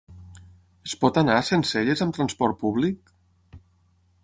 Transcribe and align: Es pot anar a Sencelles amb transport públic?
Es 0.89 0.95
pot 1.03 1.19
anar 1.23 1.35
a 1.41 1.43
Sencelles 1.51 2.03
amb 2.07 2.17
transport 2.17 2.59
públic? 2.65 3.15